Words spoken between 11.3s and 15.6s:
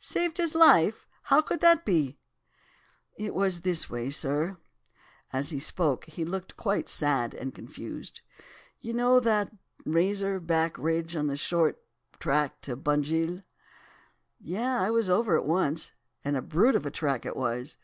short track to Bunjil?' "'Yes! I was over it